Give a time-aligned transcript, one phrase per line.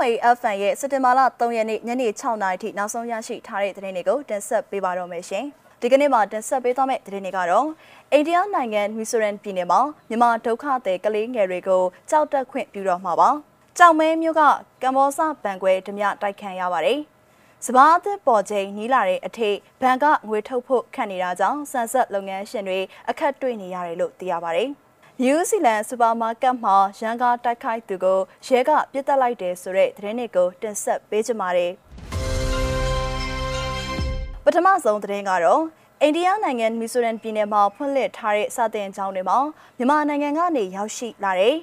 [0.00, 5.44] ဝေ FM ရဲ့စက်တင်ဘာလ3ရက်နေ့ညနေ6နာရီထိနောက်ဆုံးရရှိထားတဲ့သတင်းတွေကိုတင်ဆက်ပေးပါတော့မယ်ရှင်။
[5.80, 7.66] ဒီကနေ့မှာတင်ဆက်ပေးသွားမယ့်သတင်းတွေကတော့
[8.12, 13.30] အိန္ဒိယနိုင်ငံမီဆိုရန်ပြည်နယ်မှာမြန်မာဒုက္ခသည်ကလေးငယ်တွေကိုကြောက်တက်ခွင့်ပြုတော့မှာပါ။
[13.78, 14.42] ကြောက်မဲမျိုးက
[14.82, 17.00] ကမ္ဘောဇဘန်ကွဲဓမြတိုက်ခတ်ရပါတယ်။
[17.66, 22.78] စဘာအသစ်ပေါ်ချိန်နီးလာတဲ့အထိဘဏ်ကငွေထုတ်ဖို့ခန့်နေတာကြောင့်ဆန်ဆက်လုပ်ငန်းရှင်တွေ
[23.08, 24.70] အခက်တွေ့နေရတယ်လို့သိရပါတယ်။
[25.22, 31.72] နယူးဇီလန်စူပါမားကတ်မှာရန်ကားတိုက်ခိုက်သူကိုရဲကပြစ်တက်လိုက်တယ်ဆိုတဲ့သတင်းတွေကိုတင်ဆက်ပေးကြပါမယ်။
[34.44, 35.62] ပထမဆုံးသတင်းကတော့
[36.02, 39.38] အိန္ဒိယနိုင်ငံမီဆိုရန်ပြည်နယ်မှာဖွင့်လှစ်ထားတဲ့စာသင်ကျောင်းတွေမှာ
[39.78, 41.56] မြန်မာနိုင်ငံကနေရောက်ရှိလာတဲ့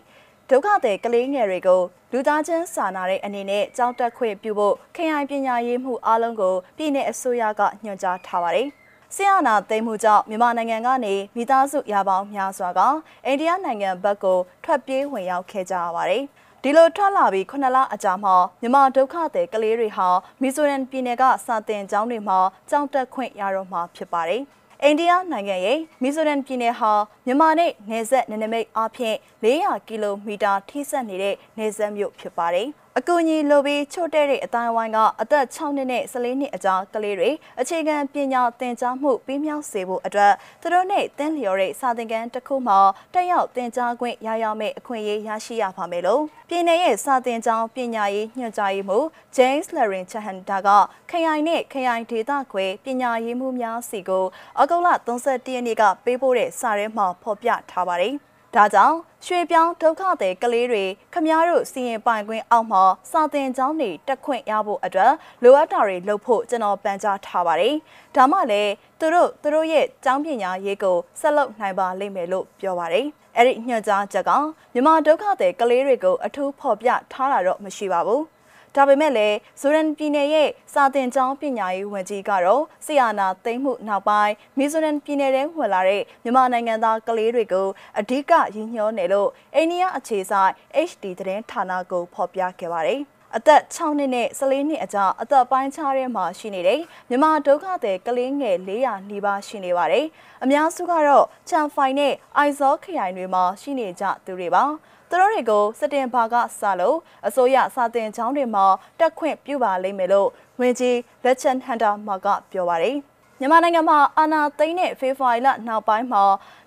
[0.50, 1.82] ဒုက္ခသည်ကလေးငယ်တွေကို
[2.12, 8.70] လူသားချင်းစာနာတဲ့အနေနဲ့ကြောင်းတက်ခွင့်ပြုဖို့ခရိုင်ပညာရေးမှုအားလုံးကိုပြည်내အစိုးရကညွှန်ကြားထားပါတယ်။
[9.18, 12.80] ဆရာနာသိမ်းမှုကြောင့်မြန်မာနိုင်ငံကနေမိသားစုရာပေါင်းများစွာက
[13.26, 16.24] အိန္ဒိယနိုင်ငံဘက်ကိုထွက်ပြေးဝင်ရောက်ခဲ့ကြရပါတယ်။
[16.64, 20.08] ဒီလိုထွက်လာပြီး9လအကြာမှာမြန်မာဒုက္ခသည်ကလေးတွေဟာ
[20.42, 24.42] မီဇိုရမ်ပြည်နယ်ကစာသင်ကျောင်းတွေမှာကျောင်းတက်ခွင့်ရတော့မှာဖြစ်ပါတယ်။
[24.84, 26.92] အိန္ဒိယနိုင်ငံရဲ့မီဇိုရမ်ပြည်နယ်ဟာ
[27.26, 37.30] မြန်မာနဲ့နယ်စပ်နယ်နိမိတ်အပြင်400ကီလိုမီတာထိစပ်နေတဲ့နယ်စပ်မြို့ဖြစ်ပါတယ်။ အကူအညီလိုပြီးချို့တဲ့တဲ့အတိုင်းဝိုင်းကအသက်6နှစ်နဲ့14နှစ်အကြားကလေးတွေ
[37.62, 42.80] အခြေခံပညာသင်ကြားမှုပြီးမြောက်စေဖို့အတွက်သူတို့နဲ့သင်လျော်တဲ့စာသင်ခန်းတစ်ခုမှာ
[43.14, 50.70] တက်ရောက်သင်ကြားခွင့်ရရမယ့်အခွင့်အရေးရရှိရပါမယ်လို့ပြည်내ရဲ့စာသင်ကျောင်းပညာရေးညွှန်ကြားရေးမှူး James Larin Chahanda က
[51.10, 54.26] ခရိုင်နဲ့ခရိုင်ဒေသခွဲပညာရေးမှူးများစီကို
[54.62, 58.16] အကုလ31ရက်နေ့ကပေးပို့တဲ့စာရဲမှာဖော်ပြထားပါတယ်။
[58.56, 67.76] ဒါကြောင့်ရွှေပြောင်းဒုက္ခသည်ကလေးတွေခမားတို့စီရင်ပိုင်ခွင့်အောက်မှာစာသင်ကျောင်းတွေတက်ခွင့်ရဖို့အတွက်လိုအပ်တာတွေလုပ်ဖို့ကျွန်တော်ပန်ကြားထားပါတယ်။
[68.16, 73.06] ဒါမှလည်းသူတို့သူတို့ရဲ့ကျောင်းပညာရေးကိုဆက်လုပ်နိုင်ပါလိမ့်မယ်လို့ပြောပါတယ်။
[73.36, 74.32] အဲ့ဒီညွှန်ကြားချက်က
[74.74, 78.22] မြန်မာဒုက္ခသည်ကလေးတွေကိုအထူးဖော်ပြထားတာတော့မရှိပါဘူး။
[78.76, 87.68] ဒါပေမဲ့လည်းဇိုရန်ပြည်နယ်ရဲ့စာတင်ကျောင်းပညာရေးဝန်ကြီးကတော့ဆီယာနာသိမ်းမှုနောက်ပိုင်းမီဇိုရန်ပြည်နယ်ထဲဝင်လာတဲ့မြန်မာနိုင်ငံသားကလေးတွေကို
[88.00, 90.54] အဓိကရည်ညွှန်းတယ်လို့အိန္ဒိယအခြေစိုက်
[90.90, 93.02] HD သတင်းဌာနကိုဖော်ပြခဲ့ပါတယ်။
[93.38, 96.80] အသက်6နှစ်နဲ့14နှစ်အကြားအသက်ပိုင်းခြားထဲမှာရှိနေတဲ့
[97.10, 100.06] မြန်မာဒုက္ခသည်ကလေးငယ်400နီးပါးရှိနေပါတယ်။
[100.44, 104.64] အများစုကတော့ချန်ဖိုင်နဲ့အိုင်ဇောခရိုင်တွေမှာရှိနေကြသူတွေပါ။
[105.10, 106.98] သူတို့တွေကိုစတင်ဘာကစလို့
[107.28, 108.66] အစိုးရစာတင်ကျောင်းတွေမှာ
[109.00, 110.30] တက်ခွင့်ပြုပါလိမ့်မယ်လို့
[110.60, 112.98] ဝန်ကြီးလက်ချန်ဟန်တာမာကပြောပါတယ်
[113.40, 116.24] မြန်မာနိုင်ငံမှာအာဏာသိမ်းတဲ့ဖေဖော်ဝါရီလနောက်ပိုင်းမှာ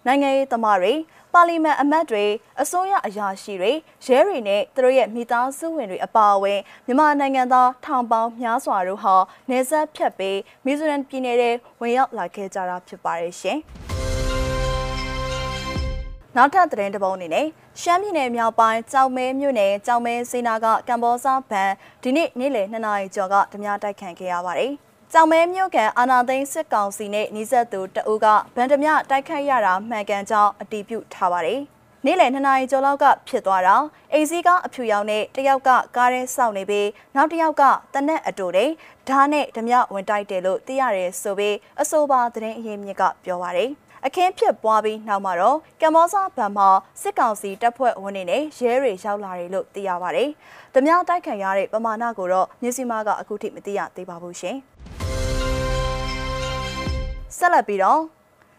[0.06, 0.94] နိုင်ငံရေးသမားတွေ
[1.34, 2.24] ပါလီမန်အမတ်တွေ
[2.62, 3.72] အစိုးရအရာရှိတွေ
[4.04, 9.14] ရဲတွေနဲ့သူတို့ရဲ့မိသားစုဝင်တွေအပါအဝင်မြန်မာနိုင်ငံသားထောင်ပေါင်းများစွာတို့ဟာ
[9.50, 13.58] နေဆက်ဖြတ်ပြီးမီဇိုရမ်ပြည်နယ်ထဲဝင်ရောက်လာခဲ့ကြတာဖြစ်ပါတယ်ရှင်။
[16.36, 17.46] နောက်ထပ်သတင်းတစ်ပုဒ်အနေနဲ့
[17.80, 21.70] ရှမ်းပြည်နယ်မြောက်ပိုင်းကြောင်မဲမြို့နယ်ကြောင်မဲစေနာကကမ္ဘောဇဘန်
[22.02, 24.74] ဒီနေ့နေ့လယ်2နာရီကျော်ကဓမြတိုက်ခတ်ခဲ့ရပါတယ်။
[25.12, 31.60] ကြောင်မဲမြို့ကန်အာနာသိန်းစစ်ကောင်စီနဲ့နှိစက်သူတအုပ်ကဗန်ဓမြတိုက်ခတ်ရတာမှန်ကန်ကြောင်းအတည်ပြုထားပါတယ်။
[32.04, 33.76] နေ့လယ်2နာရီကျော်လောက်ကဖြစ်သွားတာ
[34.12, 37.62] အိမ်စီးကအဖြူရောင်နဲ့တယောက်ကကားရဲစောင့်နေပြီးနောက်တစ်ယောက်က
[37.94, 38.70] တနက်အတူတဲ့
[39.08, 43.70] ဓာတ်နဲ့ဓမြဝင်တိုက်တယ်လို့သိရတယ်ဆိုပြီးအဆိုပါသတင်းအရင်းမြစ်ကပြောပါတယ်။
[44.06, 46.68] အခင်းဖြစ်ပွားပြီးနောက်မှာတော့ကမ္ဘောဇဘန်မှာ
[47.02, 50.28] စစ်ကောင်စီတပ်ဖွဲ့ဝင်တွေနဲ့ရဲတွေရောက်လာတယ်လို့သိရပါတယ်။
[50.74, 54.58] ဓမြတိုက်ခံရတဲ့ပမာဏကိုတော့မြစီမာကအခုထိမသိရသေးပါဘူးရှင်။
[57.38, 58.02] ဆက်လက်ပြီးတော့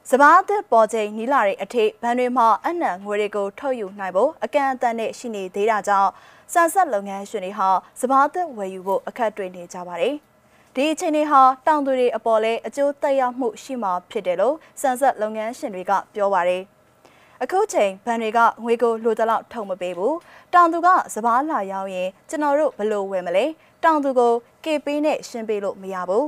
[0.09, 6.11] စဘာအသစ်ပေါ်ချိန်နီးလာတဲ့အထိဘဏ်တွေမှာအနံငွေတွေကိုထုတ်ယူနိုင်ဖို့အကန့်အသတ်နဲ့ရှိနေသေးတာကြောင့်
[6.53, 7.69] စံဆက်လုပ်ငန်းရှင်တွေဟာ
[7.99, 10.15] စဘာအသစ်ဝယ်ယူဖို့အခက်တွေ့နေကြပါတယ်။
[10.75, 16.61] ဒီအခြေအနေဟာတောင်သူတွေအပေါ်လဲအကျိုးသက်ရောက်မှုရှိမှာဖြစ်တယ်လို့စံဆက်လုပ်ငန်းရှင်တွေကပြောပါတယ်
[17.43, 20.15] အခုချိန်ဘဏ်တွေကငွေကိုလိုတလောက်ထုံမပေးဘူး
[20.53, 23.45] တောင်သူကစပားလာရောက်ရင်ကျွန်တော်တို့ဘလို့ဝယ်မလဲ
[23.83, 24.33] တောင်သူကို
[24.65, 26.27] ကေပေးနဲ့ရှင်းပေးလို့မရဘူး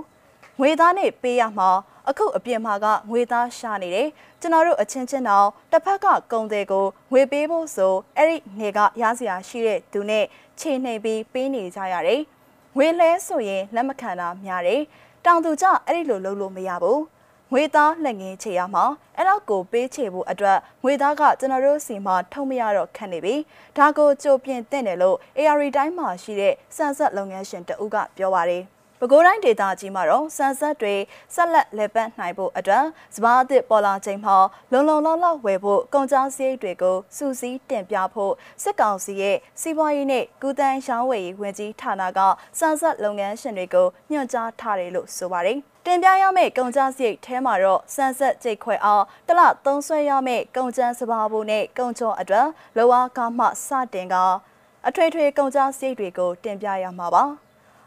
[0.60, 1.70] ငွေသားနဲ့ပေးရမှာ
[2.10, 4.08] အခုအပြင်မှာကငွေသားရှာနေတယ်
[4.42, 10.26] ကျွန်တော်တို့အချင်းချင်းတော့တစ်ဖက်ကကုံတဲ့ကိုငွေပေးဖို့ဆိုအဲ့ဒီနေကရစရာရှိတဲ့သူနဲ့
[10.60, 12.22] ခြေနှိပ်ပြီးပေးနေကြရတယ်
[12.78, 14.82] ငွေလဲဆိုရင်လက်မခံတာများတယ်
[15.26, 17.02] တောင်သူကြအဲ့ဒီလိုလုပ်လို့မရဘူး
[17.52, 18.86] ငွေသားလက်ငင်းချေရမှာ
[19.18, 23.36] အဲ့တော့ကိုပေးချေဖို့အတွက်ငွေသားကကျွန်တော်တို့စီမှာထုံမရတော့ခက်နေပြီ
[23.78, 28.64] ဒါကိုကြိုပြင်တင့်တယ်လို့ ARI တိုင်းမှာရှိတဲ့စံဆက်လုပ်ငန်းရှင်တဦးကပြောပါတယ်
[29.04, 30.96] ပဲခူးတိုင်းဒေသကြီးမှာတော့စံဆက်တွေ
[31.34, 34.36] ဆက်လက်လည်ပတ်နိုင်ဖို့အတွက်စပါးအသစ်ပေါ်လာချိန်မှာ
[34.72, 38.34] လုံလုံလောက်လောက်ဝယ်ဖို့ကုန်ကျစရိတ်တွေကိုစူးစီးတင်ပြဖို့
[38.64, 42.20] စစ်ကောင်စီရဲ့စီးပွားရေးနဲ့ကုသန်းရောင်းဝယ်ရေးဝန်ကြီးဌာနက
[42.60, 52.48] စံဆက်လုပ်ငန်းရှင်တွေကိုညွှန်ကြားထားတယ်လို့ဆိုပါတယ်တင်ပြရမယ့်ကုန်ကျစရိတ်ထဲမှာတော့စံဆက်ကြိတ်ခွဲအောင်တလသုံးဆွဲရမယ့်ကုန်ကျန်းစပါးဖို့နဲ့ကုန်ချောအတွက်
[52.78, 54.16] လောအားကားမှစတင်က
[54.88, 57.26] အထွေထွေကုန်ကြစရိတ်တွေကိုတင်ပြရမှာပါ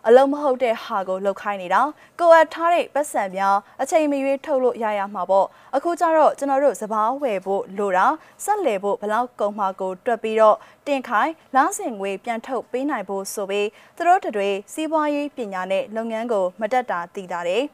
[0.07, 1.83] အလုံးမဟုတ်တဲ့ဟာကိုလှုပ်ခိုင်းနေတာ
[2.21, 5.47] ကိုအပ်ထားတဲ့ပတ်စံများအချိန်မရွေးထုတ်လို့ရရမှာပေါ့
[5.77, 8.07] အခုကျတော့ကျွန်တော်တို့စပားဝယ်ဖို့လိုတာ
[8.45, 10.57] ဆက်လေဖို့ဘလောက်ကုန်မှာကိုတွက်ပြီးတော့
[10.87, 17.65] တင်ခိုင်းလားစင်ငွေပြန်ထုတ်ပေးနိုင်ဖို့ဆိုပြီးသူတို့တွေစီးပွားရေးပညာနဲ့လုပ်ငန်းကိုမတက်တာတည်တာတယ်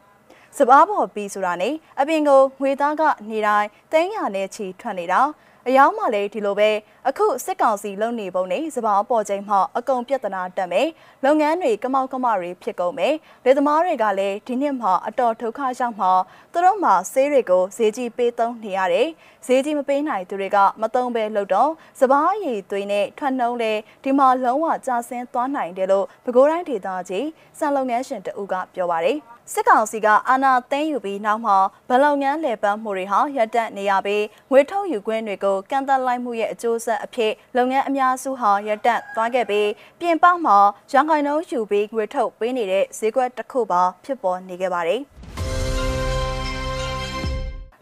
[0.59, 5.21] စပားပေါ်ပြီးဆိုတာနဲ့အပြင်ကိုငွေသားကနေတိုင်းသိန်းရနဲ့ချီထွက်နေတာ
[5.69, 6.71] အယောင်းမှလည်းဒီလိုပဲ
[7.09, 10.89] အခုစစ်ကောင်စီလုံနေပုံနဲ့စပားပေါ်ချိန်မှအကုန်ပြဿနာတက်မယ်
[11.25, 13.15] လုပ်ငန်းတွေကမောက်ကမတွေဖြစ်ကုန်မယ်
[13.45, 16.07] လေသမားတွေကလည်းဒီနှစ်မှအတော်ဒုက္ခရောက်မှ
[16.53, 19.09] သူတို့မှဆေးတွေကိုဈေးကြီးပေးသုံးနေရတယ်
[19.47, 21.71] ဈေးကြီးမပေးနိုင်သူတွေကမသုံးပဲလုပ်တော့
[22.01, 23.73] စပားရည်သွေးနဲ့ထွက်နှုံးလဲ
[24.05, 27.27] ဒီမှာလုံးဝကျဆင်းသွားနိုင်တယ်လို့ပဲခူးတိုင်းဒေသကြီး
[27.59, 31.57] စံလုပ်ငန်းရှင်တအူးကပြောပါတယ် စစ်ကောင်စီကအာဏာသိမ်းယူပြီးနောက်မှာ
[31.89, 39.69] ဗလုံငန်းလေပန်းမှုတွေဟာရပ်တန့်နေရပြီးငွေထုတ်ယူခွင့်တွေကိုကန့်သတ်လိုက်မှုရဲ့အကျိုးဆက်အဖြစ်လုပ်ငန်းအများစုဟာရပ်တန့်သွားခဲ့ပြီး
[40.01, 40.59] ပြင်ပမှာ
[40.93, 45.01] ရန်ကုန်နှုန်းယူပြီးငွေထုတ်ပေးနေတဲ့ဈေးကွက်တစ်ခုပါဖြစ်ပေါ်နေခဲ့ပါတယ်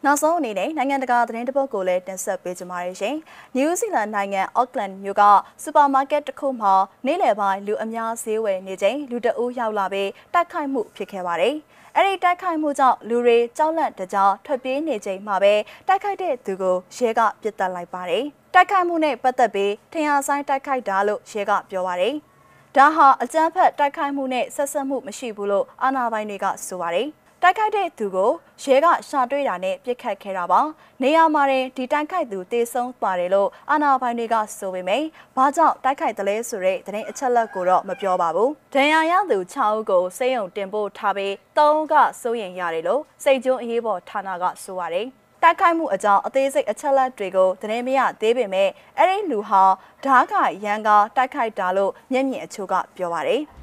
[0.05, 3.17] နောက်ဆုံးအနေနဲ့နိုင်ငံတကာသတင်းတပုတ်ကိုလည်းတင်ဆက်ပေးကြပါရရှင်။
[3.55, 5.23] နယူးဇီလန်နိုင်ငံအော့ကလန်မြို့က
[5.63, 6.73] စူပါမားကတ်တစ်ခုမှာ
[7.07, 11.55] နေ့လယ်ပိုင်းလူအများဈေးဝယ်နေချိန်လူတအုပ်ရောက်လာပြီးတိုက်ခိုက်မှုဖြစ်ခဲ့ပါတယ်။
[11.97, 15.55] အဲ့ဒီတိုက်ခိုက်မှုကြောင့်လူတွေကြောက်လန့်တကြားထွက်ပြေးနေချိန်မှာပဲ
[15.89, 18.25] တိုက်ခိုက်တဲ့သူကိုရဲကပစ်တက်လိုက်ပါတယ်။
[18.55, 22.15] တိုက်ခိုက်မှုနဲ့ပတ်သက်ပြီးထင်ရှားဆိုင်တိုက်ခိုက်တာလို့ရဲကပြောပါတယ်။
[22.77, 27.09] ဒါဟာအကြမ်းဖက်တိုက်ခိုက်မှုနဲ့ဆက်ဆက်မှုမရှိဘူးလို့အာဏာပိုင်တွေကဆိုပါတယ်။
[27.43, 28.31] တိုက်ခိုက်တဲ့သူကို
[28.63, 30.61] ရဲကရှာတွေ့တာနဲ့ပြစ်ခတ်ခဲ့တာပါ
[31.03, 35.07] နေရာမှာတင်ဒီတိုက်ခိုက်သူတေဆုံးပါတယ်လို့အာနာပိုင်တွေကဆိုပေမယ့်
[35.37, 45.07] ဘာကြောင့်တိုက်ခိုက်တယ်လဲဆိုတဲ့သတင်းအချက်လက်ကိုတော့မပြောပါဘူးဒဏ်ရာရသူ6ဦးကိုစေယုံတင်ပို့ထားပြီး3ဦးကစိုးရင်ရတယ်လို့စိတ်ကျွန်းအရေးပေါ်ဌာနကဆိုပါတယ်
[45.43, 48.69] တိုက်ခိုက်မှုအကြောင်းအသေးစိတ်အချက်လက်တွေကိုသတင်းမရသေးပေမဲ့
[48.99, 49.63] အဲ့ဒီလူဟာ
[50.05, 53.43] ဓားကရန်ကာတိုက်ခိုက်တာလို့မျက်မြင်အချို့ကပြောပါတယ်။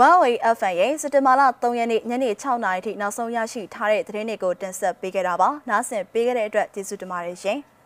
[0.00, 7.58] Huawei FM ရဲ့စက်တင်ဘာလ3ရက်နေ့ညနေ6နာရီထိနောက်ဆုံးရရှိထားတဲ့သတင်းတွေကိုတင်ဆက်ပေးခဲ့တာပါ။နားဆင်ပေးခဲ့တဲ့အတွက်ကျေးဇူးတင်ပါတယ်ရှင်။